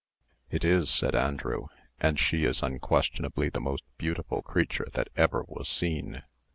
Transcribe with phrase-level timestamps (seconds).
[0.49, 1.67] "It is," said Andrew;
[1.99, 6.23] "and she is unquestionably the most beautiful creature that ever was seen."